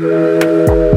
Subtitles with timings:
[0.00, 0.87] Nem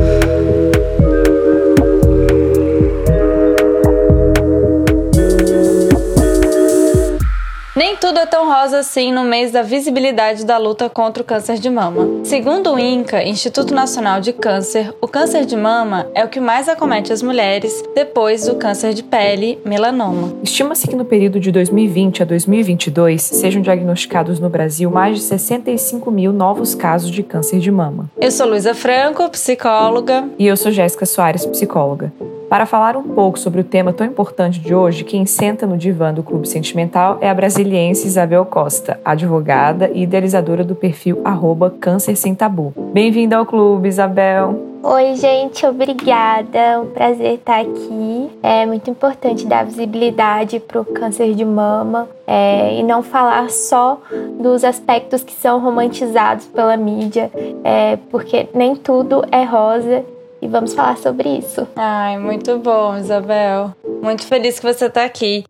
[8.01, 11.69] tudo é tão rosa assim no mês da visibilidade da luta contra o câncer de
[11.69, 12.25] mama.
[12.25, 16.67] Segundo o INCA, Instituto Nacional de Câncer, o câncer de mama é o que mais
[16.67, 20.33] acomete as mulheres depois do câncer de pele, melanoma.
[20.41, 26.09] Estima-se que no período de 2020 a 2022 sejam diagnosticados no Brasil mais de 65
[26.09, 28.09] mil novos casos de câncer de mama.
[28.19, 30.27] Eu sou Luísa Franco, psicóloga.
[30.39, 32.11] E eu sou Jéssica Soares, psicóloga.
[32.51, 36.13] Para falar um pouco sobre o tema tão importante de hoje, quem senta no divã
[36.13, 42.17] do Clube Sentimental é a brasiliense Isabel Costa, advogada e idealizadora do perfil arroba Câncer
[42.17, 42.73] Sem Tabu.
[42.91, 44.71] Bem-vinda ao clube, Isabel!
[44.83, 46.57] Oi, gente, obrigada.
[46.57, 48.29] É um prazer estar aqui.
[48.43, 54.01] É muito importante dar visibilidade para o câncer de mama é, e não falar só
[54.41, 57.31] dos aspectos que são romantizados pela mídia,
[57.63, 60.03] é, porque nem tudo é rosa
[60.41, 61.67] e vamos falar sobre isso.
[61.75, 63.75] Ai, muito bom, Isabel.
[64.01, 65.43] Muito feliz que você está aqui.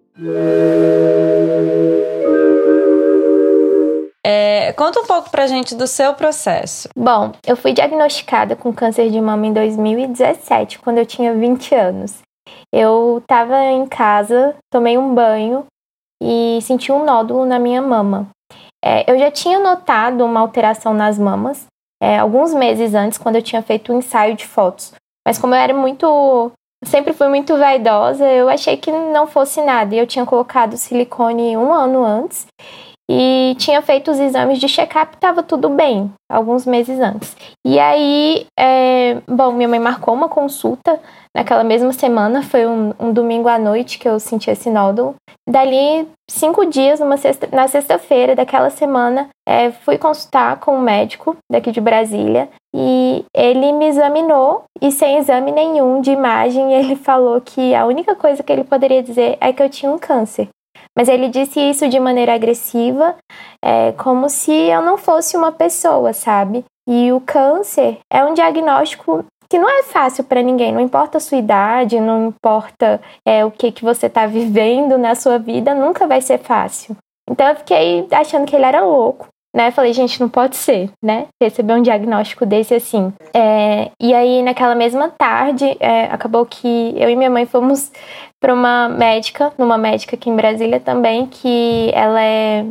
[4.24, 6.90] É, conta um pouco pra gente do seu processo.
[6.96, 12.20] Bom, eu fui diagnosticada com câncer de mama em 2017, quando eu tinha 20 anos.
[12.74, 15.66] Eu estava em casa, tomei um banho
[16.22, 18.30] e senti um nódulo na minha mama.
[18.84, 21.66] É, eu já tinha notado uma alteração nas mamas,
[22.02, 24.92] é, alguns meses antes, quando eu tinha feito um ensaio de fotos.
[25.26, 26.52] Mas como eu era muito.
[26.84, 29.94] Sempre fui muito vaidosa, eu achei que não fosse nada.
[29.94, 32.48] E eu tinha colocado silicone um ano antes
[33.14, 37.36] e tinha feito os exames de check-up, estava tudo bem, alguns meses antes.
[37.68, 40.98] E aí, é, bom, minha mãe marcou uma consulta
[41.36, 45.16] naquela mesma semana, foi um, um domingo à noite que eu senti esse nódulo.
[45.46, 51.70] Dali, cinco dias, sexta, na sexta-feira daquela semana, é, fui consultar com um médico daqui
[51.70, 57.76] de Brasília e ele me examinou e sem exame nenhum de imagem, ele falou que
[57.76, 60.48] a única coisa que ele poderia dizer é que eu tinha um câncer.
[60.98, 63.16] Mas ele disse isso de maneira agressiva,
[63.64, 66.66] é, como se eu não fosse uma pessoa, sabe?
[66.88, 71.22] E o câncer é um diagnóstico que não é fácil para ninguém, não importa a
[71.22, 76.08] sua idade, não importa é, o que, que você está vivendo na sua vida, nunca
[76.08, 76.96] vai ser fácil.
[77.30, 79.70] Então eu fiquei achando que ele era louco, né?
[79.72, 81.28] Falei, gente, não pode ser, né?
[81.42, 83.14] Receber um diagnóstico desse assim.
[83.34, 87.92] É, e aí, naquela mesma tarde, é, acabou que eu e minha mãe fomos
[88.42, 92.66] para uma médica, numa médica aqui em Brasília também, que ela é.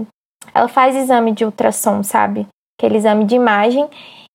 [0.52, 2.46] Ela faz exame de ultrassom, sabe?
[2.76, 3.88] Aquele exame de imagem.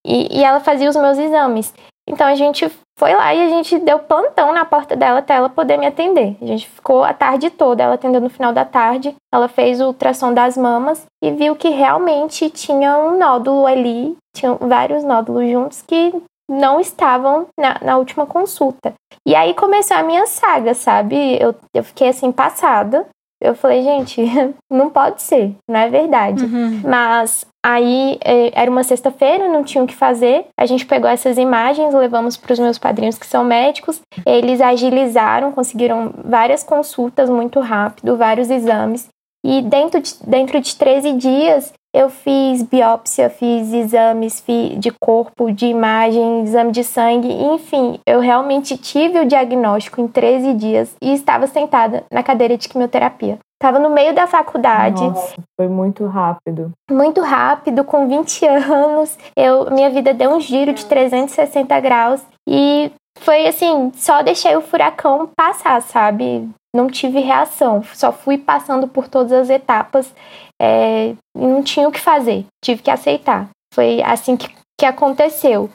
[0.05, 1.73] E, e ela fazia os meus exames.
[2.07, 5.49] Então a gente foi lá e a gente deu plantão na porta dela até ela
[5.49, 6.37] poder me atender.
[6.41, 9.13] A gente ficou a tarde toda, ela atendeu no final da tarde.
[9.33, 14.57] Ela fez o ultrassom das mamas e viu que realmente tinha um nódulo ali, tinham
[14.57, 16.13] vários nódulos juntos que
[16.49, 18.93] não estavam na, na última consulta.
[19.27, 21.41] E aí começou a minha saga, sabe?
[21.41, 23.07] Eu, eu fiquei assim passada.
[23.41, 24.21] Eu falei, gente,
[24.71, 26.45] não pode ser, não é verdade.
[26.45, 26.81] Uhum.
[26.83, 30.45] Mas aí é, era uma sexta-feira, não tinha o que fazer.
[30.57, 34.01] A gente pegou essas imagens, levamos para os meus padrinhos que são médicos.
[34.25, 39.07] Eles agilizaram, conseguiram várias consultas muito rápido, vários exames.
[39.45, 44.43] E dentro de, dentro de 13 dias, eu fiz biópsia, fiz exames
[44.77, 50.53] de corpo, de imagem, exame de sangue, enfim, eu realmente tive o diagnóstico em 13
[50.55, 53.39] dias e estava sentada na cadeira de quimioterapia.
[53.55, 55.01] Estava no meio da faculdade.
[55.01, 56.73] Nossa, foi muito rápido.
[56.91, 59.17] Muito rápido, com 20 anos.
[59.33, 64.61] Eu, minha vida deu um giro de 360 graus e foi assim, só deixei o
[64.61, 66.49] furacão passar, sabe?
[66.75, 70.13] Não tive reação, só fui passando por todas as etapas
[70.61, 73.49] é, não tinha o que fazer, tive que aceitar.
[73.73, 74.47] Foi assim que,
[74.79, 75.69] que aconteceu.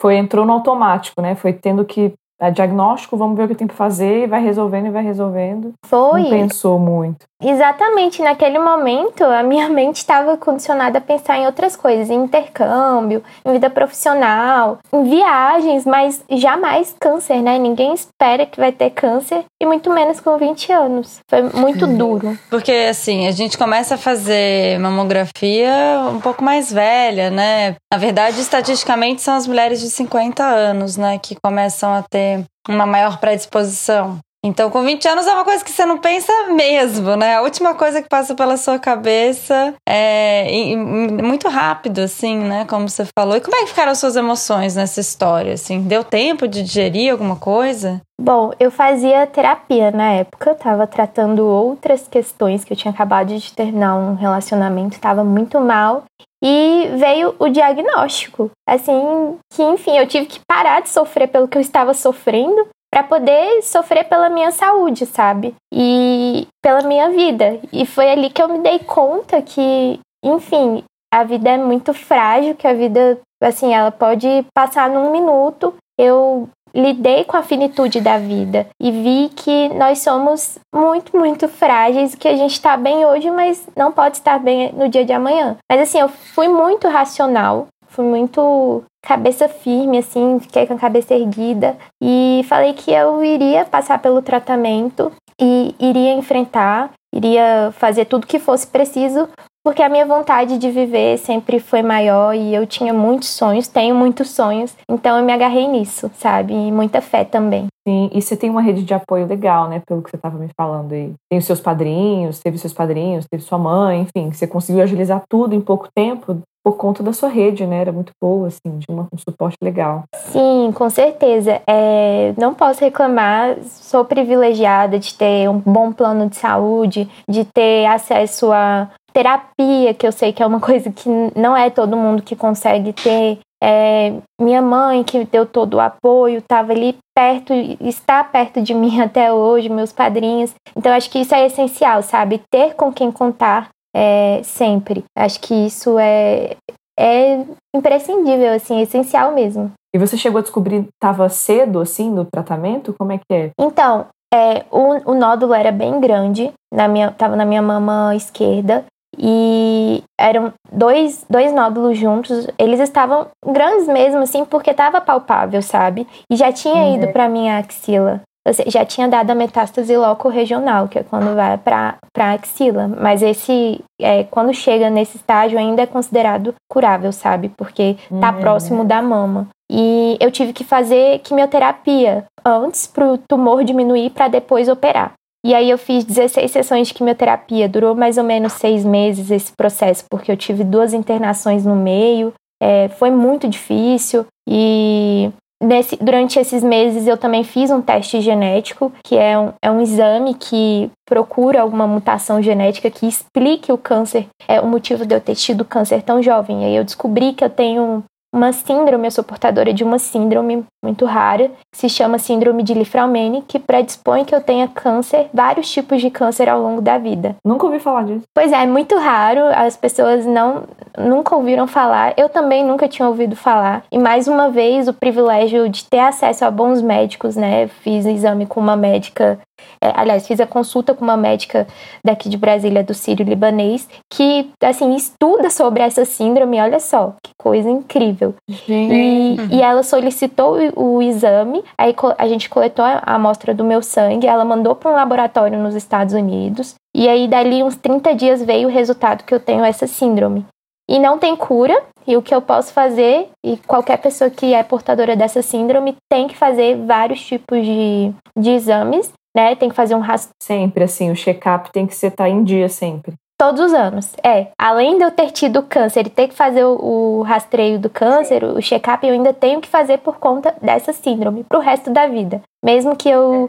[0.00, 1.34] Foi, entrou no automático, né?
[1.34, 4.86] Foi tendo que é diagnóstico, vamos ver o que tem que fazer, e vai resolvendo
[4.86, 5.72] e vai resolvendo.
[5.84, 6.22] Foi.
[6.22, 7.26] Não pensou muito.
[7.40, 13.22] Exatamente, naquele momento a minha mente estava condicionada a pensar em outras coisas, em intercâmbio,
[13.44, 17.58] em vida profissional, em viagens, mas jamais câncer, né?
[17.58, 21.20] Ninguém espera que vai ter câncer e muito menos com 20 anos.
[21.28, 22.38] Foi muito duro.
[22.48, 25.72] Porque assim, a gente começa a fazer mamografia
[26.10, 27.76] um pouco mais velha, né?
[27.92, 32.86] Na verdade, estatisticamente são as mulheres de 50 anos, né, que começam a ter uma
[32.86, 37.36] maior predisposição então, com 20 anos é uma coisa que você não pensa mesmo, né?
[37.36, 42.64] A última coisa que passa pela sua cabeça é muito rápido, assim, né?
[42.64, 43.36] Como você falou.
[43.36, 45.82] E como é que ficaram as suas emoções nessa história, assim?
[45.82, 48.00] Deu tempo de digerir alguma coisa?
[48.18, 53.52] Bom, eu fazia terapia na época, estava tratando outras questões que eu tinha acabado de
[53.52, 56.04] terminar um relacionamento, estava muito mal
[56.42, 58.50] e veio o diagnóstico.
[58.66, 63.04] Assim, que enfim, eu tive que parar de sofrer pelo que eu estava sofrendo para
[63.04, 65.54] poder sofrer pela minha saúde, sabe?
[65.72, 67.60] E pela minha vida.
[67.72, 70.82] E foi ali que eu me dei conta que, enfim,
[71.12, 75.74] a vida é muito frágil, que a vida, assim, ela pode passar num minuto.
[75.98, 82.14] Eu lidei com a finitude da vida e vi que nós somos muito, muito frágeis,
[82.14, 85.56] que a gente está bem hoje, mas não pode estar bem no dia de amanhã.
[85.70, 91.14] Mas assim, eu fui muito racional, fui muito cabeça firme, assim, fiquei com a cabeça
[91.14, 98.26] erguida e falei que eu iria passar pelo tratamento e iria enfrentar, iria fazer tudo
[98.26, 99.28] que fosse preciso
[99.62, 103.94] porque a minha vontade de viver sempre foi maior e eu tinha muitos sonhos, tenho
[103.94, 106.54] muitos sonhos, então eu me agarrei nisso, sabe?
[106.54, 107.66] E muita fé também.
[107.86, 109.82] Sim, e você tem uma rede de apoio legal, né?
[109.86, 111.12] Pelo que você estava me falando aí.
[111.28, 115.54] Tem os seus padrinhos, teve seus padrinhos, teve sua mãe, enfim, você conseguiu agilizar tudo
[115.54, 117.80] em pouco tempo por conta da sua rede, né?
[117.80, 120.04] Era muito boa, assim, de uma, um suporte legal.
[120.14, 121.60] Sim, com certeza.
[121.66, 127.86] É, não posso reclamar, sou privilegiada de ter um bom plano de saúde, de ter
[127.86, 132.22] acesso a terapia, que eu sei que é uma coisa que não é todo mundo
[132.22, 133.38] que consegue ter.
[133.62, 139.00] É, minha mãe, que deu todo o apoio, estava ali perto, está perto de mim
[139.02, 140.54] até hoje, meus padrinhos.
[140.74, 142.40] Então, acho que isso é essencial, sabe?
[142.50, 145.04] Ter com quem contar é, sempre.
[145.16, 146.56] Acho que isso é,
[146.98, 147.44] é
[147.74, 149.72] imprescindível, assim, é essencial mesmo.
[149.94, 152.94] E você chegou a descobrir, estava cedo, assim, no tratamento?
[152.98, 153.50] Como é que é?
[153.58, 158.84] Então, é, o, o nódulo era bem grande, na minha, tava na minha mama esquerda,
[159.18, 162.46] e eram dois, dois nódulos juntos.
[162.58, 166.06] Eles estavam grandes mesmo, assim, porque estava palpável, sabe?
[166.30, 166.94] E já tinha uhum.
[166.94, 168.20] ido para minha axila.
[168.66, 172.88] Já tinha dado a metástase loco-regional, que é quando vai para a axila.
[172.88, 177.50] Mas esse, é, quando chega nesse estágio, ainda é considerado curável, sabe?
[177.50, 178.40] Porque tá uhum.
[178.40, 179.48] próximo da mama.
[179.70, 185.12] E eu tive que fazer quimioterapia antes para o tumor diminuir para depois operar.
[185.44, 189.52] E aí eu fiz 16 sessões de quimioterapia, durou mais ou menos seis meses esse
[189.52, 192.32] processo, porque eu tive duas internações no meio,
[192.62, 195.30] é, foi muito difícil e
[195.62, 199.80] nesse, durante esses meses eu também fiz um teste genético, que é um, é um
[199.80, 205.20] exame que procura alguma mutação genética que explique o câncer, é o motivo de eu
[205.20, 206.62] ter tido câncer tão jovem.
[206.62, 208.02] E aí eu descobri que eu tenho
[208.32, 212.74] uma síndrome, eu sou portadora de uma síndrome muito rara, que se chama síndrome de
[212.74, 217.36] Lifraumene, que predispõe que eu tenha câncer, vários tipos de câncer ao longo da vida.
[217.44, 218.22] Nunca ouvi falar disso.
[218.32, 220.62] Pois é, é muito raro, as pessoas não
[221.08, 223.84] nunca ouviram falar, eu também nunca tinha ouvido falar.
[223.90, 227.68] E mais uma vez, o privilégio de ter acesso a bons médicos, né?
[227.68, 229.38] Fiz exame com uma médica
[229.82, 231.66] é, aliás, fiz a consulta com uma médica
[232.04, 236.60] daqui de Brasília, do Sírio Libanês, que, assim, estuda sobre essa síndrome.
[236.60, 238.34] Olha só, que coisa incrível.
[238.68, 243.82] E, e, ela solicitou o, o, exame, aí a gente coletou a amostra do meu
[243.82, 246.74] sangue, ela mandou para um laboratório nos Estados Unidos.
[246.94, 250.44] E aí, dali uns 30 dias, veio o resultado que eu tenho essa síndrome.
[250.90, 254.62] E não tem cura, e o que eu posso fazer, e qualquer pessoa que é
[254.62, 259.54] portadora dessa síndrome tem que fazer vários tipos de, de exames né?
[259.54, 260.34] Tem que fazer um rastro.
[260.42, 263.14] Sempre, assim, o check-up tem que ser tá em dia sempre.
[263.38, 264.12] Todos os anos.
[264.22, 264.48] É.
[264.58, 268.44] Além de eu ter tido câncer e ter que fazer o, o rastreio do câncer,
[268.44, 272.42] o check-up, eu ainda tenho que fazer por conta dessa síndrome pro resto da vida.
[272.62, 273.48] Mesmo que eu, uhum.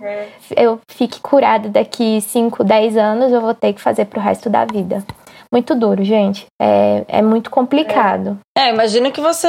[0.55, 4.63] eu fique curada daqui 5, 10 anos, eu vou ter que fazer pro resto da
[4.63, 5.03] vida
[5.51, 6.45] muito duro, gente.
[6.61, 8.39] É, é muito complicado.
[8.57, 9.47] É, imagina que você,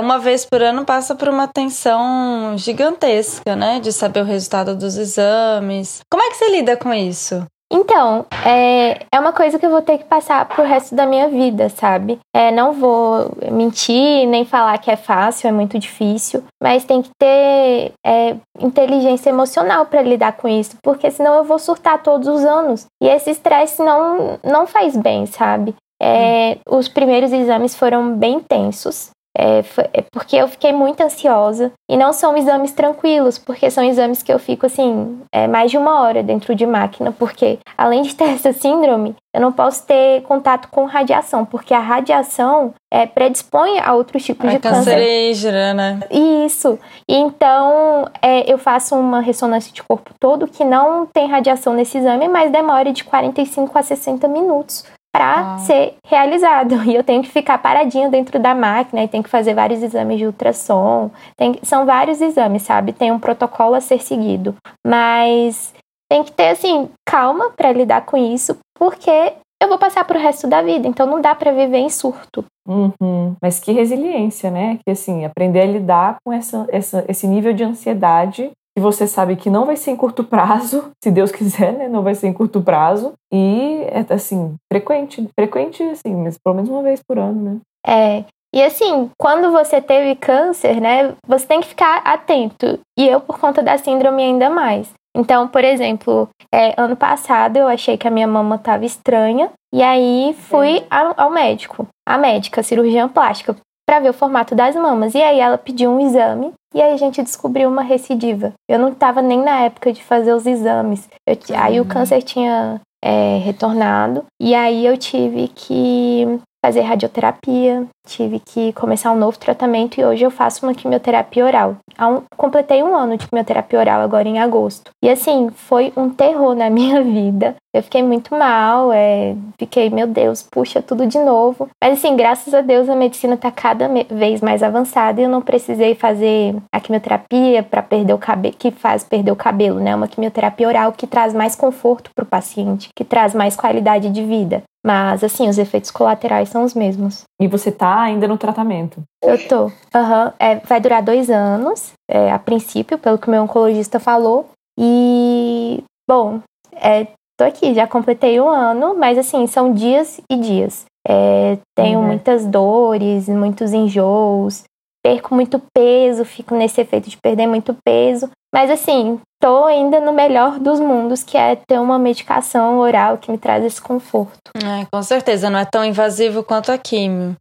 [0.00, 3.78] uma vez por ano, passa por uma tensão gigantesca, né?
[3.80, 6.00] De saber o resultado dos exames.
[6.10, 7.44] Como é que você lida com isso?
[7.76, 11.28] Então, é, é uma coisa que eu vou ter que passar pro resto da minha
[11.28, 12.20] vida, sabe?
[12.32, 17.10] É, não vou mentir, nem falar que é fácil, é muito difícil, mas tem que
[17.18, 22.44] ter é, inteligência emocional para lidar com isso, porque senão eu vou surtar todos os
[22.44, 22.86] anos.
[23.02, 25.74] E esse estresse não, não faz bem, sabe?
[26.00, 29.10] É, os primeiros exames foram bem tensos.
[29.36, 31.72] É, foi, é porque eu fiquei muito ansiosa.
[31.90, 35.76] E não são exames tranquilos, porque são exames que eu fico assim, é, mais de
[35.76, 40.22] uma hora dentro de máquina, porque além de ter essa síndrome, eu não posso ter
[40.22, 44.92] contato com radiação, porque a radiação é, predispõe a outros tipos de câncer.
[44.92, 46.00] cancerígena, né?
[46.10, 46.78] Isso.
[47.08, 52.28] Então é, eu faço uma ressonância de corpo todo que não tem radiação nesse exame,
[52.28, 54.84] mas demora de 45 a 60 minutos
[55.14, 55.58] para ah.
[55.58, 56.82] ser realizado.
[56.90, 60.18] E eu tenho que ficar paradinha dentro da máquina e tenho que fazer vários exames
[60.18, 61.08] de ultrassom.
[61.36, 62.92] Tem, são vários exames, sabe?
[62.92, 64.56] Tem um protocolo a ser seguido.
[64.84, 65.72] Mas
[66.10, 70.48] tem que ter, assim, calma para lidar com isso, porque eu vou passar pro resto
[70.48, 70.88] da vida.
[70.88, 72.44] Então não dá para viver em surto.
[72.66, 73.36] Uhum.
[73.40, 74.80] Mas que resiliência, né?
[74.84, 79.36] Que assim, aprender a lidar com essa, essa, esse nível de ansiedade que você sabe
[79.36, 81.88] que não vai ser em curto prazo, se Deus quiser, né?
[81.88, 83.12] Não vai ser em curto prazo.
[83.32, 87.60] E é assim, frequente, frequente, assim, mas pelo menos uma vez por ano, né?
[87.86, 88.24] É.
[88.54, 92.78] E assim, quando você teve câncer, né, você tem que ficar atento.
[92.96, 94.92] E eu, por conta da síndrome, ainda mais.
[95.16, 99.50] Então, por exemplo, é, ano passado eu achei que a minha mama estava estranha.
[99.72, 103.56] E aí fui ao, ao médico, a médica, cirurgiã plástica,
[103.88, 105.14] para ver o formato das mamas.
[105.14, 108.52] E aí ela pediu um exame e aí a gente descobriu uma recidiva.
[108.68, 111.08] Eu não estava nem na época de fazer os exames.
[111.26, 111.88] Eu, aí o uhum.
[111.88, 119.18] câncer tinha é, retornado e aí eu tive que fazer radioterapia, tive que começar um
[119.18, 121.76] novo tratamento e hoje eu faço uma quimioterapia oral.
[121.98, 124.90] Um, completei um ano de quimioterapia oral agora em agosto.
[125.02, 127.56] E assim, foi um terror na minha vida.
[127.74, 131.68] Eu fiquei muito mal, é, fiquei, meu Deus, puxa tudo de novo.
[131.82, 135.42] Mas assim, graças a Deus a medicina tá cada vez mais avançada e eu não
[135.42, 139.94] precisei fazer a quimioterapia para perder o cabelo, que faz perder o cabelo, né?
[139.94, 144.22] Uma quimioterapia oral que traz mais conforto para o paciente, que traz mais qualidade de
[144.22, 144.62] vida.
[144.84, 147.24] Mas, assim, os efeitos colaterais são os mesmos.
[147.44, 149.02] E você tá ainda no tratamento?
[149.22, 149.66] Eu tô.
[149.66, 150.32] Uhum.
[150.38, 154.48] É, vai durar dois anos, é, a princípio, pelo que o meu oncologista falou.
[154.80, 156.40] E, bom,
[156.74, 157.06] é,
[157.38, 160.86] tô aqui, já completei um ano, mas, assim, são dias e dias.
[161.06, 162.06] É, tenho uhum.
[162.06, 164.64] muitas dores, muitos enjoos,
[165.04, 168.30] perco muito peso, fico nesse efeito de perder muito peso.
[168.54, 173.30] Mas assim, tô ainda no melhor dos mundos, que é ter uma medicação oral que
[173.30, 174.50] me traz esse conforto.
[174.56, 177.36] É, com certeza, não é tão invasivo quanto a químio.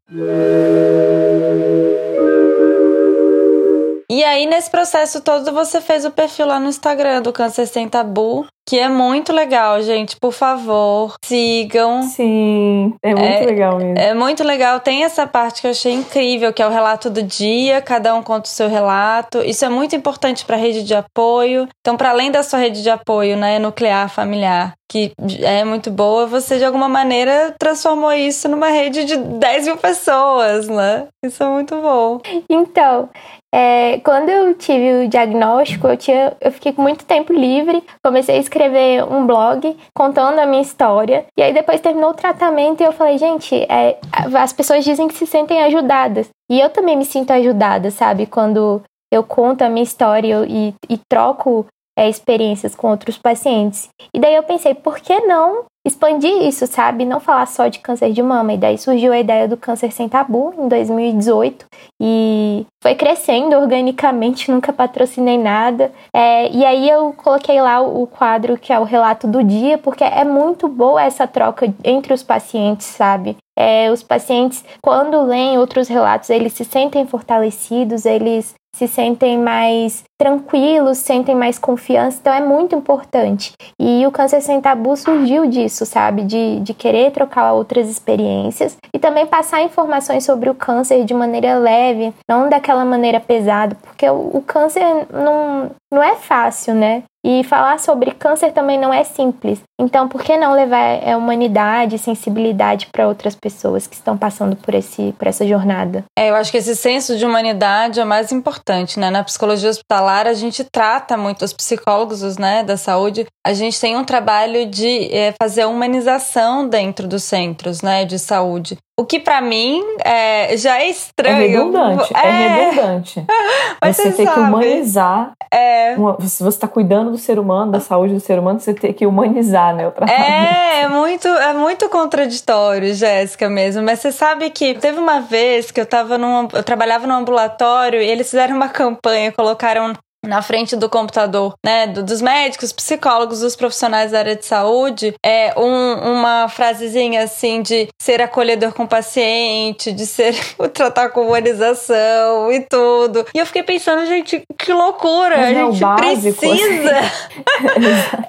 [4.10, 7.88] E aí, nesse processo todo, você fez o perfil lá no Instagram do Câncer Sem
[7.88, 10.16] Tabu, que é muito legal, gente.
[10.18, 12.04] Por favor, sigam.
[12.04, 13.98] Sim, é muito é, legal mesmo.
[13.98, 14.80] É muito legal.
[14.80, 18.24] Tem essa parte que eu achei incrível, que é o relato do dia, cada um
[18.24, 19.40] conta o seu relato.
[19.40, 21.68] Isso é muito importante para a rede de apoio.
[21.82, 26.28] Então, para além da sua rede de apoio, né, nuclear, familiar, que é muito boa,
[26.28, 31.08] você de alguma maneira transformou isso numa rede de 10 mil pessoas, né?
[31.26, 32.22] Isso é muito bom.
[32.48, 33.10] Então,
[33.52, 38.36] é, quando eu tive o diagnóstico, eu, tinha, eu fiquei com muito tempo livre, comecei
[38.36, 42.86] a escrever um blog contando a minha história, e aí depois terminou o tratamento e
[42.86, 47.06] eu falei, gente, é, as pessoas dizem que se sentem ajudadas, e eu também me
[47.06, 48.28] sinto ajudada, sabe?
[48.28, 51.66] Quando eu conto a minha história e, e troco
[51.98, 53.90] é, experiências com outros pacientes.
[54.14, 57.04] E daí eu pensei, por que não expandir isso, sabe?
[57.04, 58.54] Não falar só de câncer de mama.
[58.54, 61.66] E daí surgiu a ideia do câncer sem tabu em 2018
[62.02, 65.92] e foi crescendo organicamente, nunca patrocinei nada.
[66.16, 70.04] É, e aí eu coloquei lá o quadro que é o relato do dia, porque
[70.04, 73.36] é muito boa essa troca entre os pacientes, sabe?
[73.58, 80.04] É, os pacientes, quando leem outros relatos, eles se sentem fortalecidos, eles se sentem mais
[80.24, 83.52] tranquilos, sentem mais confiança, então é muito importante.
[83.78, 86.24] E o Câncer Sem Tabu surgiu disso, sabe?
[86.24, 91.58] De, de querer trocar outras experiências e também passar informações sobre o câncer de maneira
[91.58, 97.04] leve, não daquela maneira pesada, porque o, o câncer não, não é fácil, né?
[97.26, 99.62] E falar sobre câncer também não é simples.
[99.80, 104.74] Então, por que não levar a humanidade, sensibilidade para outras pessoas que estão passando por,
[104.74, 106.04] esse, por essa jornada?
[106.20, 109.10] É, eu acho que esse senso de humanidade é mais importante, né?
[109.10, 113.98] Na psicologia hospitalar, a gente trata muito, os psicólogos né, da saúde, a gente tem
[113.98, 118.78] um trabalho de é, fazer a humanização dentro dos centros né, de saúde.
[118.96, 121.36] O que para mim é, já é estranho.
[121.36, 122.14] É redundante.
[122.16, 123.26] É, é redundante.
[123.82, 125.32] Mas você, tem que humanizar.
[125.52, 125.96] É.
[125.98, 128.94] Uma, se você está cuidando do ser humano, da saúde do ser humano, você tem
[128.94, 129.88] que humanizar, né?
[129.88, 130.22] O tratamento.
[130.22, 133.82] É, é muito, é muito contraditório, Jéssica, mesmo.
[133.82, 136.48] Mas você sabe que teve uma vez que eu tava num.
[136.54, 139.94] Eu trabalhava num ambulatório e eles fizeram uma campanha, colocaram
[140.26, 145.54] na frente do computador, né, dos médicos, psicólogos, dos profissionais da área de saúde, é
[145.58, 150.34] um, uma frasezinha assim de ser acolhedor com o paciente, de ser
[150.74, 153.26] tratar com humanização e tudo.
[153.34, 157.00] E eu fiquei pensando, gente, que loucura, Mas a é gente básico, precisa.
[157.00, 157.14] Assim.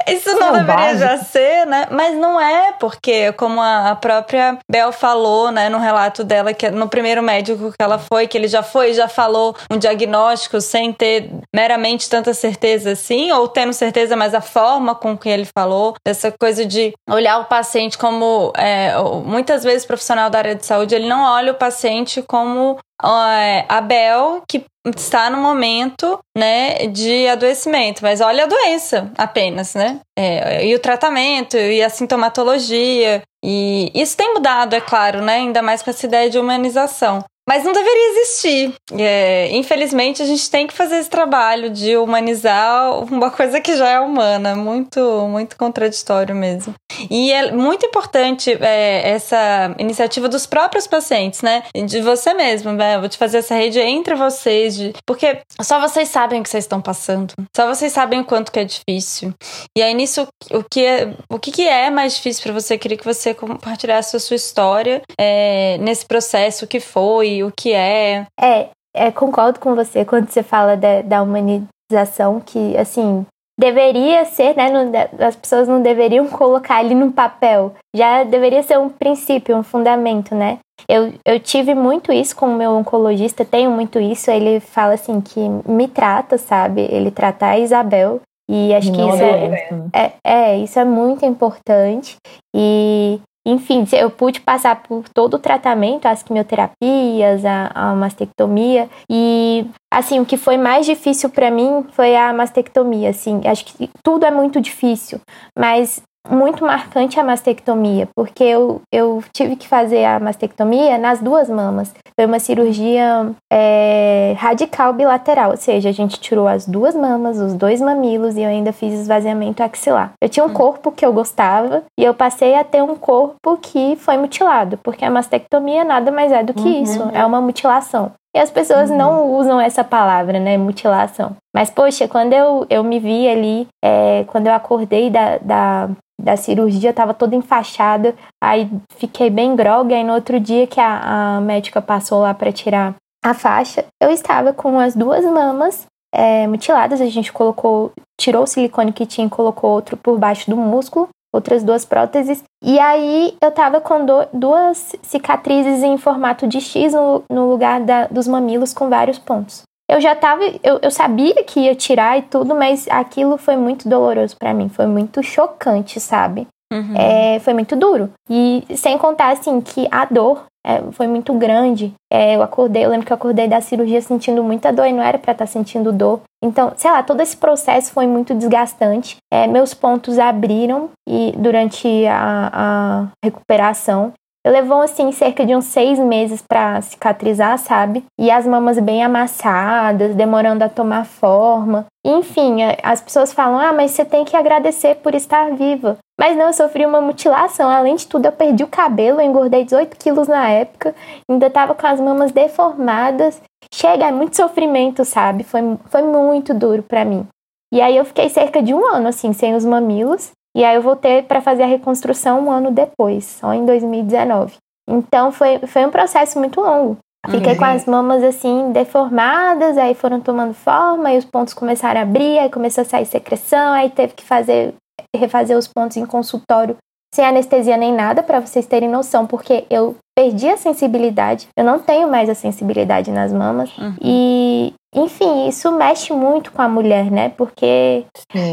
[0.15, 1.87] Isso não é deveria já ser, né?
[1.91, 6.89] Mas não é, porque como a própria Bel falou, né, no relato dela que no
[6.89, 11.31] primeiro médico que ela foi, que ele já foi, já falou um diagnóstico sem ter
[11.55, 15.95] meramente necessariamente tanta certeza assim, ou tendo certeza, mas a forma com que ele falou,
[16.05, 18.53] essa coisa de olhar o paciente como.
[18.57, 22.79] É, muitas vezes o profissional da área de saúde ele não olha o paciente como
[23.03, 24.65] é, a Bel, que
[24.97, 30.01] está no momento né, de adoecimento, mas olha a doença apenas, né?
[30.19, 33.23] É, e o tratamento, e a sintomatologia.
[33.43, 35.37] E isso tem mudado, é claro, né?
[35.37, 37.25] Ainda mais com essa ideia de humanização.
[37.49, 38.75] Mas não deveria existir.
[38.99, 43.91] É, infelizmente, a gente tem que fazer esse trabalho de humanizar uma coisa que já
[43.91, 44.57] é humana.
[44.57, 46.75] Muito, muito contraditório mesmo.
[47.11, 51.65] E é muito importante é, essa iniciativa dos próprios pacientes, né?
[51.87, 52.99] De você mesmo, né?
[52.99, 54.93] Vou te fazer essa rede entre vocês, de...
[55.07, 57.35] porque só vocês sabem o que vocês estão passando.
[57.55, 59.35] Só vocês sabem o quanto que é difícil.
[59.77, 62.75] E aí, nisso, o que é, o que, que é mais difícil para você?
[62.75, 67.51] Eu queria que você compartilhasse a sua história é, nesse processo, o que foi o
[67.51, 68.27] que é.
[68.41, 73.27] É, é, concordo com você quando você fala da, da humanização, que, assim,
[73.59, 74.71] deveria ser, né?
[74.71, 74.93] Não,
[75.27, 77.75] as pessoas não deveriam colocar ali no papel.
[77.95, 80.59] Já deveria ser um princípio, um fundamento, né?
[80.89, 84.31] Eu, eu tive muito isso com o meu oncologista, tenho muito isso.
[84.31, 86.83] Ele fala assim que me trata, sabe?
[86.83, 88.21] Ele trata a Isabel.
[88.49, 92.17] E acho que isso é, é, é, isso é muito importante.
[92.55, 99.67] E enfim, eu pude passar por todo o tratamento, as quimioterapias, a, a mastectomia e
[99.93, 103.43] assim, o que foi mais difícil para mim foi a mastectomia, assim.
[103.45, 105.21] Acho que tudo é muito difícil,
[105.57, 111.49] mas muito marcante a mastectomia, porque eu, eu tive que fazer a mastectomia nas duas
[111.49, 111.93] mamas.
[112.19, 117.55] Foi uma cirurgia é, radical bilateral, ou seja, a gente tirou as duas mamas, os
[117.55, 120.13] dois mamilos e eu ainda fiz esvaziamento axilar.
[120.23, 120.55] Eu tinha um hum.
[120.55, 125.05] corpo que eu gostava e eu passei a ter um corpo que foi mutilado, porque
[125.05, 126.83] a mastectomia nada mais é do que uhum.
[126.83, 128.13] isso, é uma mutilação.
[128.35, 128.97] E as pessoas uhum.
[128.97, 130.59] não usam essa palavra, né?
[130.59, 131.37] Mutilação.
[131.55, 135.89] Mas, poxa, quando eu, eu me vi ali, é, quando eu acordei da, da,
[136.21, 140.81] da cirurgia, eu tava toda enfaixada, aí fiquei bem grogue, aí no outro dia que
[140.81, 142.95] a, a médica passou lá para tirar
[143.25, 148.47] a faixa, eu estava com as duas mamas é, mutiladas, a gente colocou, tirou o
[148.47, 152.45] silicone que tinha e colocou outro por baixo do músculo, outras duas próteses.
[152.63, 157.81] E aí eu tava com do, duas cicatrizes em formato de X no, no lugar
[157.81, 159.63] da, dos mamilos com vários pontos.
[159.91, 163.89] Eu já tava, eu, eu sabia que ia tirar e tudo, mas aquilo foi muito
[163.89, 166.47] doloroso para mim, foi muito chocante, sabe?
[166.73, 166.97] Uhum.
[166.97, 168.11] É, foi muito duro.
[168.29, 171.93] E sem contar, assim, que a dor é, foi muito grande.
[172.11, 175.03] É, eu acordei, eu lembro que eu acordei da cirurgia sentindo muita dor e não
[175.03, 176.23] era para estar tá sentindo dor.
[176.43, 179.17] Então, sei lá, todo esse processo foi muito desgastante.
[179.33, 184.13] É, meus pontos abriram e durante a, a recuperação.
[184.47, 188.05] Levou, assim, cerca de uns seis meses para cicatrizar, sabe?
[188.19, 191.87] E as mamas bem amassadas, demorando a tomar forma.
[192.05, 195.97] Enfim, as pessoas falam: ah, mas você tem que agradecer por estar viva.
[196.21, 197.71] Mas não, eu sofri uma mutilação.
[197.71, 200.95] Além de tudo, eu perdi o cabelo, eu engordei 18 quilos na época,
[201.29, 203.41] ainda tava com as mamas deformadas.
[203.73, 205.43] Chega, é muito sofrimento, sabe?
[205.43, 207.27] Foi, foi muito duro para mim.
[207.73, 210.31] E aí eu fiquei cerca de um ano, assim, sem os mamilos.
[210.57, 214.55] E aí eu voltei para fazer a reconstrução um ano depois, só em 2019.
[214.89, 216.99] Então foi, foi um processo muito longo.
[217.29, 217.59] Fiquei uhum.
[217.59, 222.39] com as mamas assim deformadas, aí foram tomando forma, aí os pontos começaram a abrir,
[222.39, 224.75] aí começou a sair secreção, aí teve que fazer
[225.17, 226.77] refazer os pontos em consultório
[227.15, 231.79] sem anestesia nem nada, para vocês terem noção, porque eu perdi a sensibilidade, eu não
[231.79, 233.71] tenho mais a sensibilidade nas mamas.
[233.79, 233.95] Uhum.
[234.03, 237.29] E, enfim, isso mexe muito com a mulher, né?
[237.31, 238.05] Porque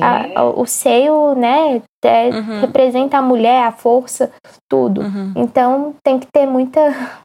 [0.01, 2.61] a, a, o seio, né, é, uhum.
[2.61, 4.31] representa a mulher, a força,
[4.69, 5.01] tudo.
[5.01, 5.33] Uhum.
[5.35, 6.81] Então tem que ter muita,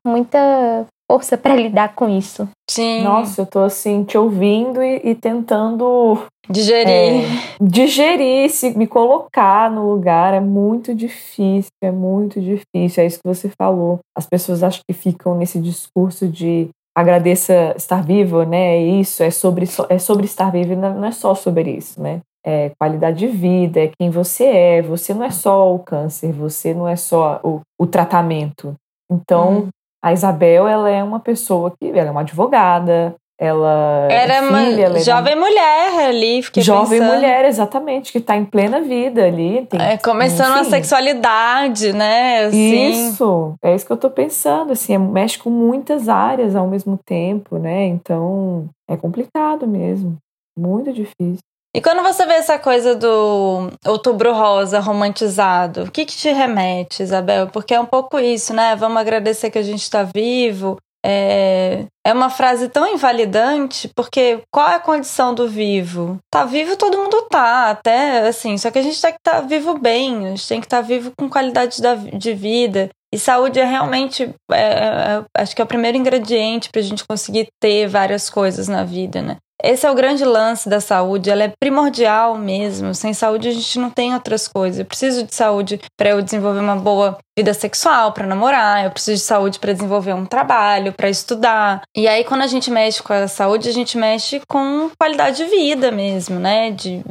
[0.06, 2.48] muita força para lidar com isso.
[2.68, 3.02] Sim.
[3.02, 6.18] Nossa, eu tô assim, te ouvindo e, e tentando
[6.50, 7.24] digerir.
[7.24, 7.24] É,
[7.60, 13.02] digerir, se me colocar no lugar é muito difícil, é muito difícil.
[13.02, 14.00] É isso que você falou.
[14.16, 18.76] As pessoas acho que ficam nesse discurso de agradeça estar vivo, né?
[18.78, 22.22] É isso, é sobre, é sobre estar vivo, não é só sobre isso, né?
[22.44, 24.82] É qualidade de vida, é quem você é.
[24.82, 28.74] Você não é só o câncer, você não é só o, o tratamento.
[29.10, 29.68] Então, hum.
[30.02, 34.64] A Isabel, ela é uma pessoa que ela é uma advogada, ela era é uma
[34.64, 35.46] filha, jovem uma...
[35.46, 37.14] mulher ali, fiquei jovem pensando.
[37.14, 39.66] mulher, exatamente, que está em plena vida ali.
[39.66, 40.60] Tem, é, começando enfim.
[40.60, 42.44] a sexualidade, né?
[42.46, 43.08] Assim.
[43.08, 46.98] Isso, é isso que eu estou pensando, assim, é, mexe com muitas áreas ao mesmo
[47.04, 47.84] tempo, né?
[47.86, 50.16] Então é complicado mesmo,
[50.58, 51.40] muito difícil.
[51.76, 57.02] E quando você vê essa coisa do outubro rosa romantizado, o que, que te remete,
[57.02, 57.48] Isabel?
[57.48, 58.74] Porque é um pouco isso, né?
[58.74, 60.78] Vamos agradecer que a gente está vivo.
[61.08, 66.18] É, é uma frase tão invalidante, porque qual é a condição do vivo?
[66.28, 69.40] Tá vivo, todo mundo tá, até assim, só que a gente tem que estar tá
[69.40, 71.80] vivo bem, a gente tem que estar tá vivo com qualidade
[72.12, 72.90] de vida.
[73.14, 77.06] E saúde é realmente, é, é, acho que é o primeiro ingrediente para a gente
[77.06, 79.36] conseguir ter várias coisas na vida, né?
[79.62, 82.94] Esse é o grande lance da saúde, ela é primordial mesmo.
[82.94, 84.78] Sem saúde a gente não tem outras coisas.
[84.78, 89.22] Eu preciso de saúde para eu desenvolver uma boa vida sexual, para namorar, eu preciso
[89.22, 91.82] de saúde para desenvolver um trabalho, para estudar.
[91.96, 95.44] E aí quando a gente mexe com a saúde, a gente mexe com qualidade de
[95.44, 96.70] vida mesmo, né?
[96.70, 97.02] De,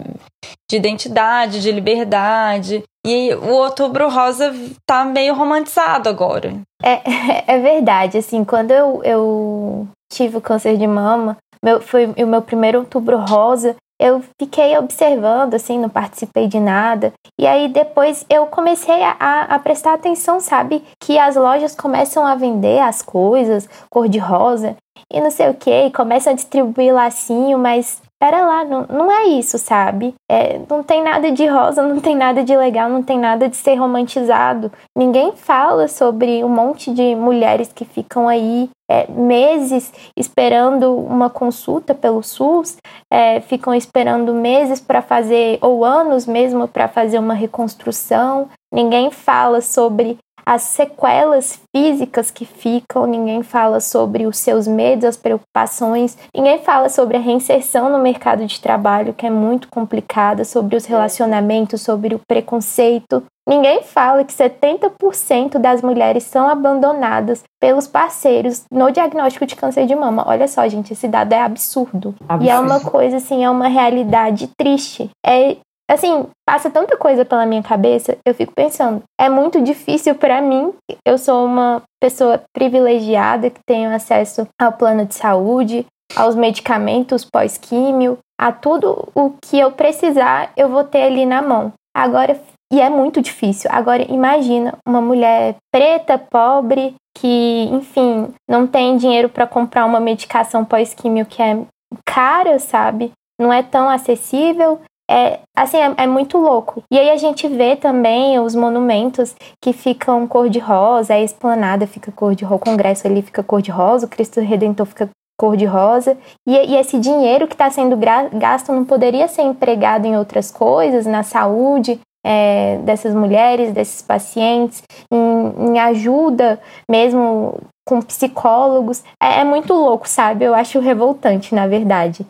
[0.69, 2.83] de identidade, de liberdade.
[3.05, 4.53] E o Outubro Rosa
[4.87, 6.59] tá meio romantizado agora.
[6.83, 7.01] É,
[7.55, 12.43] é verdade, assim, quando eu, eu tive o câncer de mama, meu, foi o meu
[12.43, 13.75] primeiro outubro rosa.
[13.99, 17.11] Eu fiquei observando, assim, não participei de nada.
[17.39, 20.83] E aí depois eu comecei a, a prestar atenção, sabe?
[21.01, 24.75] Que as lojas começam a vender as coisas cor-de-rosa
[25.11, 29.25] e não sei o que, começam a distribuir lacinho, mas pera lá, não, não é
[29.27, 30.13] isso, sabe?
[30.29, 33.55] É, não tem nada de rosa, não tem nada de legal, não tem nada de
[33.55, 34.71] ser romantizado.
[34.97, 41.93] Ninguém fala sobre um monte de mulheres que ficam aí é, meses esperando uma consulta
[41.93, 42.77] pelo SUS,
[43.11, 48.47] é, ficam esperando meses para fazer, ou anos mesmo, para fazer uma reconstrução.
[48.71, 55.17] Ninguém fala sobre as sequelas físicas que ficam, ninguém fala sobre os seus medos, as
[55.17, 60.75] preocupações, ninguém fala sobre a reinserção no mercado de trabalho, que é muito complicada, sobre
[60.75, 63.23] os relacionamentos, sobre o preconceito.
[63.47, 69.95] Ninguém fala que 70% das mulheres são abandonadas pelos parceiros no diagnóstico de câncer de
[69.95, 70.23] mama.
[70.27, 72.15] Olha só, gente, esse dado é absurdo.
[72.27, 72.43] absurdo.
[72.43, 75.11] E é uma coisa assim, é uma realidade triste.
[75.23, 75.57] É
[75.89, 80.73] assim, passa tanta coisa pela minha cabeça, eu fico pensando, é muito difícil para mim.
[81.05, 88.17] Eu sou uma pessoa privilegiada que tenho acesso ao plano de saúde, aos medicamentos pós-químio,
[88.39, 91.73] a tudo o que eu precisar, eu vou ter ali na mão.
[91.95, 92.39] Agora,
[92.71, 93.69] e é muito difícil.
[93.71, 100.65] Agora, imagina uma mulher preta, pobre, que, enfim, não tem dinheiro para comprar uma medicação
[100.65, 101.57] pós-químio que é
[102.05, 103.11] cara, sabe?
[103.39, 106.83] Não é tão acessível é assim é, é, muito louco.
[106.91, 111.85] E aí a gente vê também os monumentos que ficam cor de rosa, a esplanada
[111.85, 115.09] fica cor de rosa, o Congresso ali fica cor de rosa, o Cristo Redentor fica
[115.39, 116.17] cor de rosa.
[116.47, 121.05] E, e esse dinheiro que está sendo gasto não poderia ser empregado em outras coisas,
[121.05, 129.03] na saúde, é, dessas mulheres, desses pacientes, em, em, ajuda mesmo com psicólogos.
[129.21, 130.43] É, é, muito louco, sabe?
[130.43, 132.25] Eu acho revoltante, na verdade.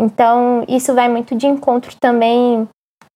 [0.00, 2.66] Então, isso vai muito de encontro também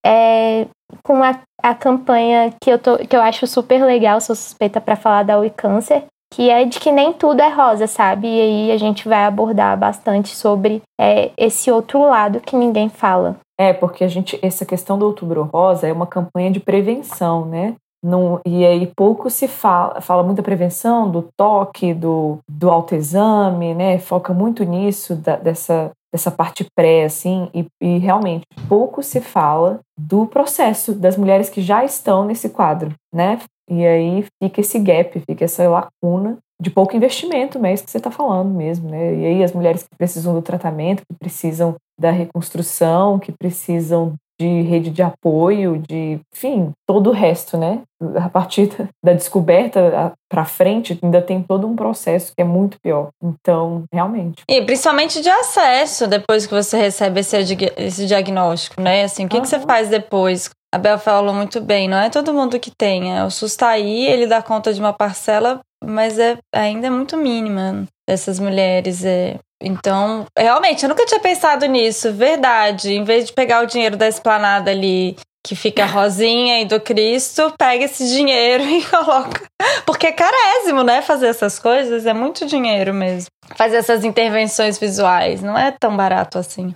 [0.05, 0.66] é,
[1.03, 4.94] com a, a campanha que eu, tô, que eu acho super legal, sou suspeita para
[4.94, 8.29] falar da Oi Câncer, que é de que nem tudo é rosa, sabe?
[8.29, 13.37] E aí a gente vai abordar bastante sobre é, esse outro lado que ninguém fala.
[13.59, 17.77] É, porque a gente, essa questão do Outubro Rosa é uma campanha de prevenção, né?
[18.05, 23.75] Não, e aí pouco se fala, fala muito da prevenção, do toque, do, do autoexame,
[23.75, 23.99] né?
[23.99, 29.81] Foca muito nisso, da, dessa, dessa parte pré, assim, e, e realmente pouco se fala
[29.98, 33.40] do processo das mulheres que já estão nesse quadro, né?
[33.68, 37.74] E aí fica esse gap, fica essa lacuna de pouco investimento, né?
[37.74, 39.12] Isso que você está falando mesmo, né?
[39.12, 44.62] E aí as mulheres que precisam do tratamento, que precisam da reconstrução, que precisam de
[44.62, 47.83] rede de apoio, de, enfim, todo o resto, né?
[48.16, 48.70] A partir
[49.03, 53.09] da descoberta para frente, ainda tem todo um processo que é muito pior.
[53.23, 54.42] Então, realmente.
[54.49, 57.37] E principalmente de acesso, depois que você recebe esse,
[57.77, 59.05] esse diagnóstico, né?
[59.05, 60.51] Assim, o que, que você faz depois?
[60.75, 63.16] A Bel falou muito bem, não é todo mundo que tem.
[63.16, 66.90] É, o SUS tá aí, ele dá conta de uma parcela, mas é, ainda é
[66.90, 69.05] muito mínima dessas mulheres.
[69.05, 72.92] É, então, realmente, eu nunca tinha pensado nisso, verdade.
[72.92, 77.53] Em vez de pegar o dinheiro da esplanada ali, que fica rosinha e do Cristo,
[77.59, 79.42] pega esse dinheiro e coloca.
[79.85, 81.03] Porque é carésimo, né?
[81.03, 83.29] Fazer essas coisas é muito dinheiro mesmo.
[83.57, 86.74] Fazer essas intervenções visuais não é tão barato assim.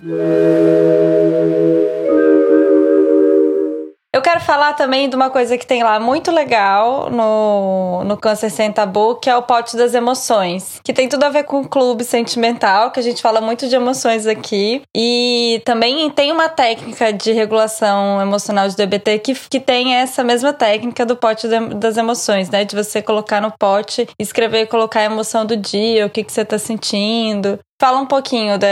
[4.11, 8.49] Eu quero falar também de uma coisa que tem lá muito legal no, no Câncer
[8.49, 11.67] Sem Tabu, que é o pote das emoções, que tem tudo a ver com o
[11.67, 14.81] clube sentimental, que a gente fala muito de emoções aqui.
[14.97, 20.53] E também tem uma técnica de regulação emocional de DBT que, que tem essa mesma
[20.53, 22.65] técnica do pote das emoções, né?
[22.65, 26.31] De você colocar no pote, escrever e colocar a emoção do dia, o que, que
[26.31, 27.59] você tá sentindo.
[27.79, 28.65] Fala um pouquinho de,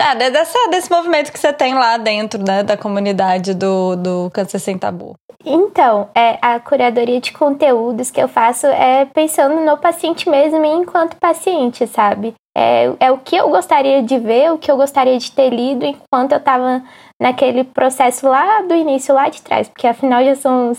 [0.00, 4.30] ah, de, dessa, desse movimento que você tem lá dentro né, da comunidade do, do
[4.32, 5.14] Câncer Sem Tabu.
[5.44, 10.68] Então, é, a curadoria de conteúdos que eu faço é pensando no paciente mesmo e
[10.68, 12.32] enquanto paciente, sabe?
[12.56, 15.84] É, é o que eu gostaria de ver, o que eu gostaria de ter lido
[15.84, 16.82] enquanto eu estava
[17.20, 20.72] naquele processo lá do início, lá de trás, porque afinal já são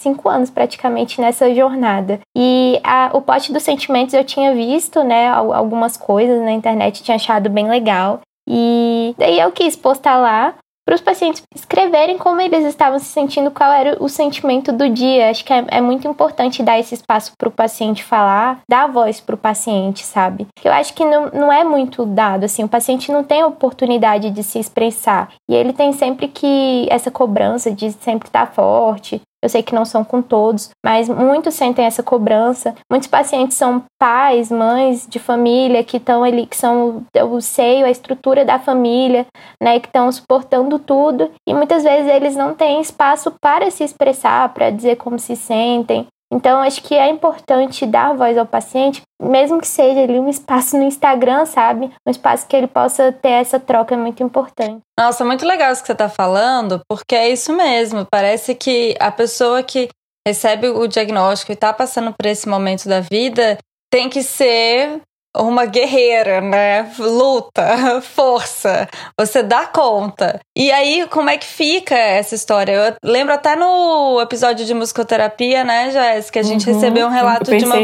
[0.00, 2.20] cinco anos praticamente nessa jornada.
[2.36, 7.16] E a, o pote dos sentimentos eu tinha visto, né, algumas coisas na internet, tinha
[7.16, 8.20] achado bem legal.
[8.48, 10.54] E daí eu quis postar lá
[10.90, 15.30] para os pacientes escreverem como eles estavam se sentindo, qual era o sentimento do dia.
[15.30, 19.20] Acho que é, é muito importante dar esse espaço para o paciente falar, dar voz
[19.20, 20.48] para o paciente, sabe?
[20.64, 24.30] Eu acho que não, não é muito dado, assim, o paciente não tem a oportunidade
[24.30, 25.28] de se expressar.
[25.48, 29.84] E ele tem sempre que essa cobrança de sempre estar forte, eu sei que não
[29.84, 32.74] são com todos, mas muitos sentem essa cobrança.
[32.90, 37.90] Muitos pacientes são pais, mães de família que estão ali, que são o seio, a
[37.90, 39.26] estrutura da família,
[39.62, 44.52] né, que estão suportando tudo e muitas vezes eles não têm espaço para se expressar,
[44.52, 46.06] para dizer como se sentem.
[46.32, 50.76] Então, acho que é importante dar voz ao paciente, mesmo que seja ali um espaço
[50.76, 51.90] no Instagram, sabe?
[52.06, 54.78] Um espaço que ele possa ter essa troca é muito importante.
[54.98, 58.06] Nossa, muito legal isso que você está falando, porque é isso mesmo.
[58.08, 59.88] Parece que a pessoa que
[60.26, 63.58] recebe o diagnóstico e está passando por esse momento da vida
[63.90, 65.00] tem que ser
[65.36, 66.90] uma guerreira, né?
[66.98, 68.88] Luta, força,
[69.18, 70.40] você dá conta.
[70.56, 72.72] E aí, como é que fica essa história?
[72.72, 77.56] Eu lembro até no episódio de musicoterapia, né, Jéssica, a gente uhum, recebeu um relato
[77.56, 77.76] de uma,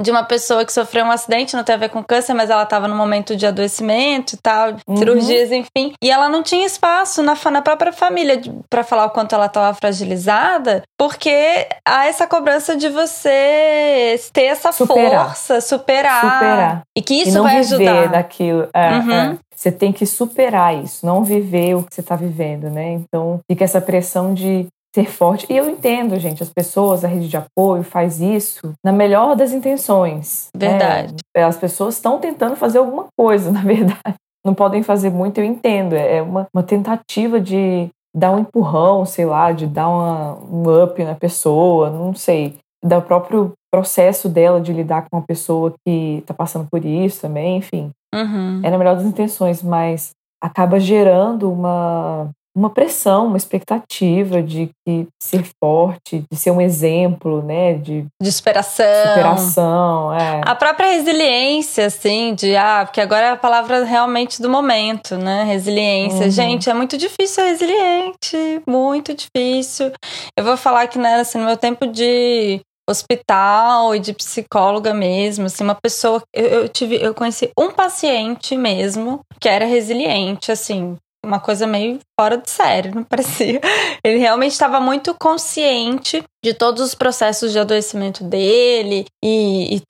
[0.00, 2.62] de uma pessoa que sofreu um acidente, não tem a ver com câncer, mas ela
[2.62, 4.96] estava no momento de adoecimento e tal, uhum.
[4.96, 5.92] cirurgias, enfim.
[6.02, 9.74] E ela não tinha espaço na, na própria família para falar o quanto ela estava
[9.74, 15.28] fragilizada, porque há essa cobrança de você ter essa superar.
[15.28, 16.20] força, superar.
[16.20, 16.82] Superar.
[16.94, 18.08] E que isso e não vai viver ajudar.
[18.08, 18.68] daquilo.
[18.74, 19.12] É, uhum.
[19.12, 19.38] é.
[19.56, 22.92] Você tem que superar isso, não viver o que você está vivendo, né?
[22.92, 25.46] Então fica essa pressão de ser forte.
[25.48, 29.52] E eu entendo, gente, as pessoas, a rede de apoio faz isso na melhor das
[29.52, 30.48] intenções.
[30.54, 30.68] Né?
[30.68, 31.14] Verdade.
[31.34, 31.44] Né?
[31.44, 34.16] As pessoas estão tentando fazer alguma coisa, na verdade.
[34.44, 35.94] Não podem fazer muito, eu entendo.
[35.94, 41.02] É uma, uma tentativa de dar um empurrão, sei lá, de dar uma, um up
[41.04, 46.34] na pessoa, não sei do próprio processo dela de lidar com uma pessoa que está
[46.34, 47.90] passando por isso também, enfim.
[48.14, 48.60] Uhum.
[48.64, 50.10] É na melhor das intenções, mas
[50.42, 57.42] acaba gerando uma, uma pressão, uma expectativa de que ser forte, de ser um exemplo,
[57.42, 57.74] né?
[57.74, 58.86] De, de superação.
[59.08, 60.40] Superação, é.
[60.44, 65.44] A própria resiliência, assim, de ah, porque agora é a palavra realmente do momento, né?
[65.44, 66.24] Resiliência.
[66.24, 66.30] Uhum.
[66.30, 69.92] Gente, é muito difícil ser resiliente, muito difícil.
[70.36, 75.46] Eu vou falar que, né, assim, no meu tempo de hospital e de psicóloga mesmo,
[75.46, 80.96] assim, uma pessoa, eu, eu, tive, eu conheci um paciente mesmo que era resiliente, assim,
[81.24, 83.60] uma coisa meio fora de série, não parecia.
[84.02, 89.80] Ele realmente estava muito consciente de todos os processos de adoecimento dele e, e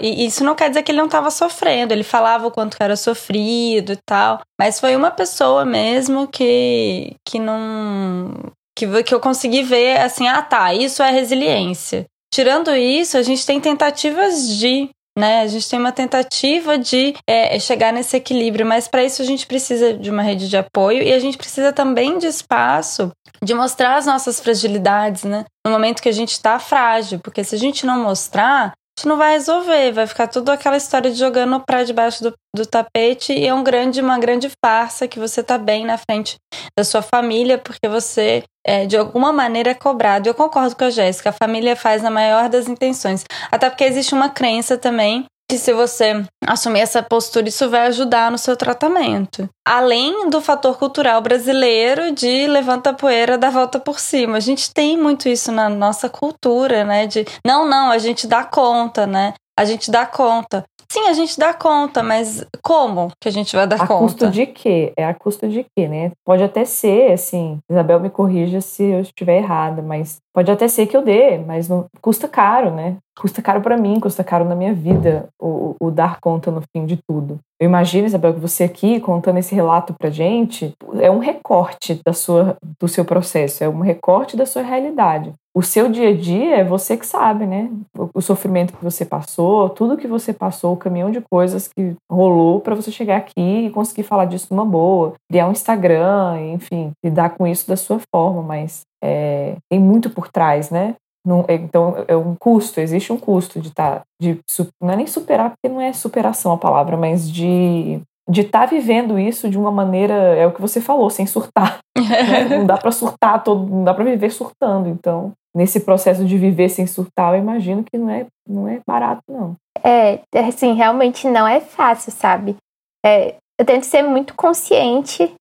[0.00, 2.96] e isso não quer dizer que ele não estava sofrendo, ele falava o quanto era
[2.96, 8.32] sofrido e tal, mas foi uma pessoa mesmo que que não
[8.74, 12.06] que, que eu consegui ver assim, ah tá, isso é resiliência.
[12.32, 15.40] Tirando isso, a gente tem tentativas de né?
[15.42, 19.46] A gente tem uma tentativa de é, chegar nesse equilíbrio, mas para isso a gente
[19.46, 23.10] precisa de uma rede de apoio e a gente precisa também de espaço
[23.42, 25.44] de mostrar as nossas fragilidades, né?
[25.66, 29.16] No momento que a gente está frágil, porque se a gente não mostrar, gente não
[29.16, 33.46] vai resolver, vai ficar tudo aquela história de jogando para debaixo do, do, tapete e
[33.46, 36.36] é um grande, uma grande farsa que você tá bem na frente
[36.76, 40.28] da sua família porque você é, de alguma maneira é cobrado.
[40.28, 43.24] Eu concordo com a Jéssica, a família faz na maior das intenções.
[43.50, 48.30] Até porque existe uma crença também que se você assumir essa postura, isso vai ajudar
[48.30, 49.46] no seu tratamento.
[49.62, 54.38] Além do fator cultural brasileiro de levanta a poeira, dá volta por cima.
[54.38, 57.06] A gente tem muito isso na nossa cultura, né?
[57.06, 59.34] De não, não, a gente dá conta, né?
[59.54, 60.64] A gente dá conta.
[60.92, 63.94] Sim, a gente dá conta, mas como que a gente vai dar a conta?
[63.94, 64.92] A custo de quê?
[64.94, 66.12] É a custo de quê, né?
[66.22, 70.86] Pode até ser, assim, Isabel me corrija se eu estiver errada, mas pode até ser
[70.86, 72.98] que eu dê, mas não custa caro, né?
[73.18, 76.84] Custa caro para mim, custa caro na minha vida o, o, dar conta no fim
[76.84, 77.40] de tudo.
[77.58, 82.12] Eu imagino, Isabel, que você aqui contando esse relato pra gente é um recorte da
[82.12, 86.56] sua, do seu processo, é um recorte da sua realidade o seu dia a dia
[86.56, 87.70] é você que sabe, né?
[88.14, 92.60] O, sofrimento que você passou, tudo que você passou, o caminhão de coisas que rolou
[92.60, 97.30] para você chegar aqui e conseguir falar disso numa boa, criar um Instagram, enfim, lidar
[97.30, 100.94] com isso da sua forma, mas é, tem muito por trás, né?
[101.24, 104.40] Não, é, então é um custo, existe um custo de estar, tá, de
[104.82, 108.66] não é nem superar, porque não é superação a palavra, mas de de estar tá
[108.66, 111.78] vivendo isso de uma maneira, é o que você falou, sem surtar.
[111.98, 112.44] Né?
[112.56, 114.88] Não dá para surtar todo, não dá para viver surtando.
[114.88, 119.22] Então, nesse processo de viver sem surtar, eu imagino que não é, não é barato,
[119.28, 119.56] não.
[119.84, 122.56] É, assim, realmente não é fácil, sabe?
[123.04, 125.32] É, eu tento ser muito consciente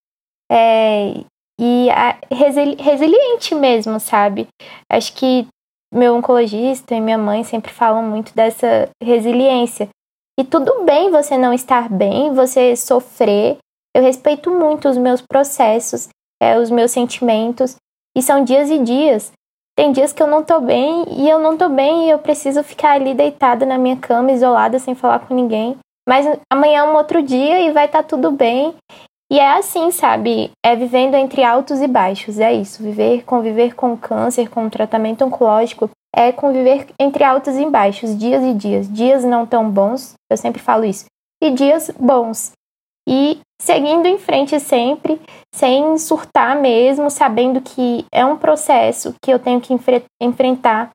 [0.52, 1.24] é,
[1.60, 4.48] e a, resili resiliente mesmo, sabe?
[4.92, 5.48] Acho que
[5.94, 9.90] meu oncologista e minha mãe sempre falam muito dessa resiliência.
[10.40, 13.58] E tudo bem você não estar bem, você sofrer.
[13.96, 16.08] Eu respeito muito os meus processos,
[16.42, 17.76] é, os meus sentimentos.
[18.18, 19.32] E são dias e dias.
[19.76, 22.64] Tem dias que eu não tô bem e eu não tô bem e eu preciso
[22.64, 25.78] ficar ali deitada na minha cama, isolada, sem falar com ninguém.
[26.08, 28.76] Mas amanhã é um outro dia e vai estar tá tudo bem.
[29.32, 30.52] E é assim, sabe?
[30.64, 32.84] É vivendo entre altos e baixos, é isso.
[32.84, 38.54] Viver, conviver com câncer, com tratamento oncológico, é conviver entre altos e baixos, dias e
[38.54, 38.92] dias.
[38.92, 41.06] Dias não tão bons, eu sempre falo isso,
[41.42, 42.52] e dias bons.
[43.08, 45.22] E seguindo em frente sempre,
[45.54, 50.90] sem surtar mesmo, sabendo que é um processo que eu tenho que enfre enfrentar.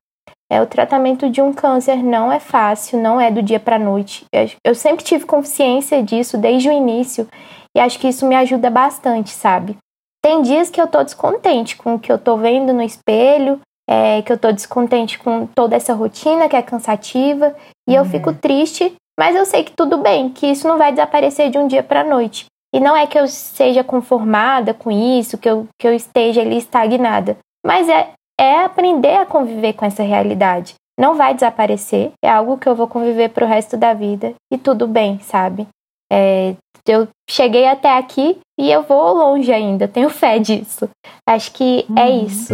[0.49, 4.25] É, o tratamento de um câncer não é fácil, não é do dia para noite.
[4.33, 7.27] Eu, eu sempre tive consciência disso desde o início
[7.75, 9.77] e acho que isso me ajuda bastante, sabe?
[10.21, 14.21] Tem dias que eu tô descontente com o que eu tô vendo no espelho, é,
[14.21, 17.55] que eu tô descontente com toda essa rotina que é cansativa,
[17.87, 17.97] e uhum.
[17.97, 21.57] eu fico triste, mas eu sei que tudo bem, que isso não vai desaparecer de
[21.57, 22.45] um dia para noite.
[22.77, 26.59] E não é que eu seja conformada com isso, que eu, que eu esteja ali
[26.59, 27.35] estagnada,
[27.65, 30.75] mas é, é aprender a conviver com essa realidade.
[30.95, 34.87] Não vai desaparecer, é algo que eu vou conviver pro resto da vida, e tudo
[34.87, 35.67] bem, sabe?
[36.13, 36.53] É,
[36.87, 40.87] eu cheguei até aqui e eu vou longe ainda, tenho fé disso.
[41.27, 41.97] Acho que é uhum.
[41.97, 42.53] é isso.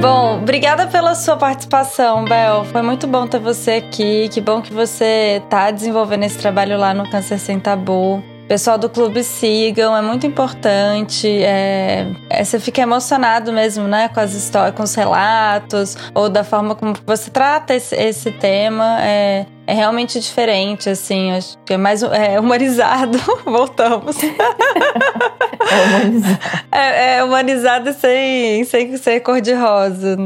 [0.00, 2.64] Bom, obrigada pela sua participação, Bel.
[2.64, 4.30] Foi muito bom ter você aqui.
[4.30, 8.90] Que bom que você está desenvolvendo esse trabalho lá no Câncer Sem Tabu pessoal do
[8.90, 11.28] clube sigam, é muito importante.
[11.28, 16.42] É, é, você fica emocionado mesmo, né, com as histórias, com os relatos, ou da
[16.42, 18.98] forma como você trata esse, esse tema.
[19.02, 23.18] É, é realmente diferente, assim, acho que é mais é, humanizado.
[23.46, 24.16] Voltamos.
[25.70, 26.38] é humanizado.
[26.72, 30.18] É, é humanizado sem, sem ser cor-de-rosa.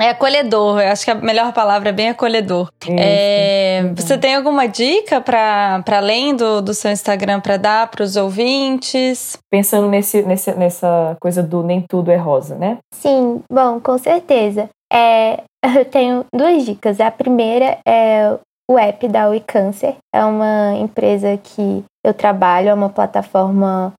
[0.00, 2.70] É acolhedor, eu acho que a melhor palavra é bem acolhedor.
[2.82, 8.04] Isso, é, você tem alguma dica para além do, do seu Instagram para dar para
[8.04, 9.36] os ouvintes?
[9.50, 12.78] Pensando nesse, nesse, nessa coisa do nem tudo é rosa, né?
[12.94, 14.68] Sim, bom, com certeza.
[14.92, 15.42] É,
[15.76, 17.00] eu tenho duas dicas.
[17.00, 18.36] A primeira é
[18.70, 19.96] o app da WeCancer.
[20.14, 23.92] É uma empresa que eu trabalho, é uma plataforma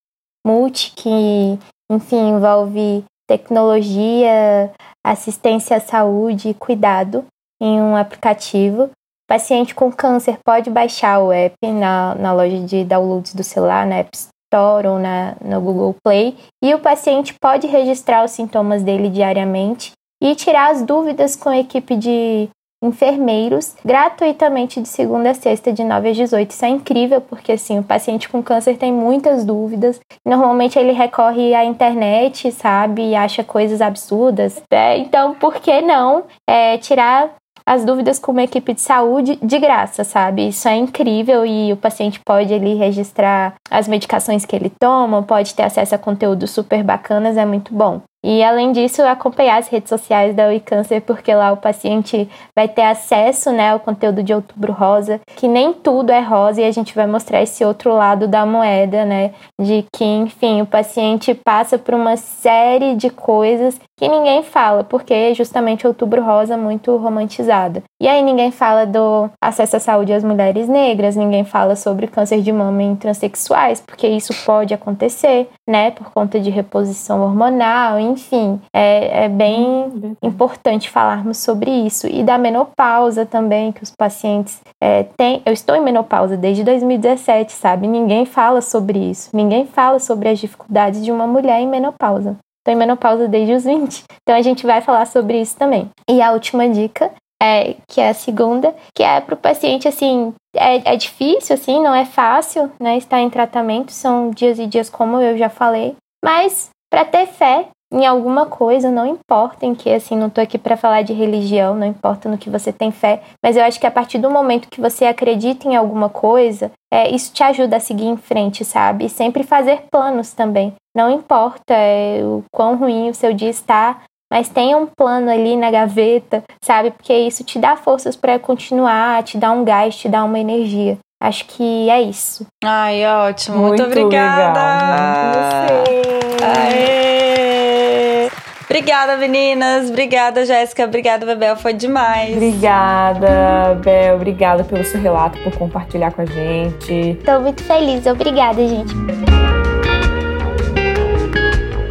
[0.46, 1.60] multi que,
[1.92, 4.72] enfim, envolve tecnologia,
[5.06, 7.26] assistência à saúde e cuidado
[7.62, 8.90] em um aplicativo.
[9.28, 13.98] Paciente com câncer pode baixar o app na, na loja de downloads do celular, na
[13.98, 14.10] App
[14.52, 19.92] Store ou na, no Google Play, e o paciente pode registrar os sintomas dele diariamente
[20.22, 22.50] e tirar as dúvidas com a equipe de
[22.82, 26.52] enfermeiros gratuitamente de segunda a sexta, de 9 às 18.
[26.52, 30.00] Isso é incrível, porque assim, o paciente com câncer tem muitas dúvidas.
[30.26, 34.62] Normalmente ele recorre à internet, sabe, e acha coisas absurdas.
[34.72, 35.00] Né?
[35.00, 37.36] Então, por que não é, tirar
[37.70, 40.48] as dúvidas com uma equipe de saúde de graça, sabe?
[40.48, 45.54] Isso é incrível e o paciente pode ali registrar as medicações que ele toma, pode
[45.54, 48.02] ter acesso a conteúdos super bacanas, é muito bom.
[48.22, 52.68] E além disso, acompanhar as redes sociais da Oi Câncer, porque lá o paciente vai
[52.68, 56.72] ter acesso né, ao conteúdo de Outubro Rosa, que nem tudo é rosa, e a
[56.72, 59.34] gente vai mostrar esse outro lado da moeda, né?
[59.58, 65.14] De que, enfim, o paciente passa por uma série de coisas que ninguém fala, porque
[65.14, 67.82] é justamente Outubro Rosa muito romantizado.
[68.02, 72.42] E aí ninguém fala do acesso à saúde às mulheres negras, ninguém fala sobre câncer
[72.42, 75.92] de mama em transexuais, porque isso pode acontecer, né?
[75.92, 82.08] Por conta de reposição hormonal, enfim, é, é bem hum, importante falarmos sobre isso.
[82.08, 85.42] E da menopausa também, que os pacientes é, têm.
[85.46, 87.86] Eu estou em menopausa desde 2017, sabe?
[87.86, 89.30] Ninguém fala sobre isso.
[89.34, 92.38] Ninguém fala sobre as dificuldades de uma mulher em menopausa.
[92.60, 94.04] Estou em menopausa desde os 20.
[94.22, 95.90] Então a gente vai falar sobre isso também.
[96.10, 100.34] E a última dica é, que é a segunda, que é para o paciente, assim,
[100.56, 104.90] é, é difícil, assim, não é fácil, né, estar em tratamento, são dias e dias,
[104.90, 109.90] como eu já falei, mas para ter fé em alguma coisa, não importa em que,
[109.90, 113.22] assim, não tô aqui para falar de religião, não importa no que você tem fé,
[113.44, 117.10] mas eu acho que a partir do momento que você acredita em alguma coisa, é,
[117.10, 119.06] isso te ajuda a seguir em frente, sabe?
[119.06, 120.74] E sempre fazer planos também.
[120.96, 125.56] Não importa é, o quão ruim o seu dia está, mas tenha um plano ali
[125.58, 126.92] na gaveta, sabe?
[126.92, 130.98] Porque isso te dá forças para continuar, te dá um gás, te dá uma energia.
[131.22, 132.46] Acho que é isso.
[132.64, 133.58] Ai, ótimo.
[133.58, 134.60] Muito, Muito obrigada.
[134.60, 135.84] Legal.
[135.86, 136.46] Você.
[136.46, 138.30] Aê.
[138.70, 139.90] Obrigada, meninas.
[139.90, 140.86] Obrigada, Jéssica.
[140.86, 141.58] Obrigada, Bebel.
[141.58, 142.34] Foi demais.
[142.34, 144.16] Obrigada, Bel.
[144.16, 147.20] Obrigada pelo seu relato, por compartilhar com a gente.
[147.26, 148.06] Tô muito feliz.
[148.06, 148.94] Obrigada, gente.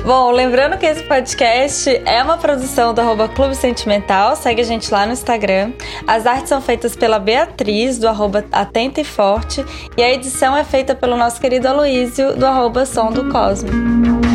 [0.08, 4.90] Bom, lembrando que esse podcast é uma produção do arroba Clube Sentimental, segue a gente
[4.90, 5.72] lá no Instagram.
[6.06, 9.62] As artes são feitas pela Beatriz, do arroba Atenta e Forte,
[9.98, 14.27] e a edição é feita pelo nosso querido Aloísio, do arroba Som do Cosmo.